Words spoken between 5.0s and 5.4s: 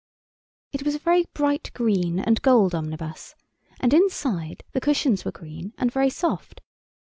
were